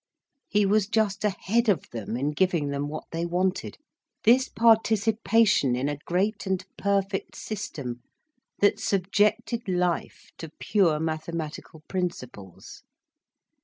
[0.49, 3.77] He was just ahead of them in giving them what they wanted,
[4.23, 8.01] this participation in a great and perfect system
[8.61, 12.81] that subjected life to pure mathematical principles.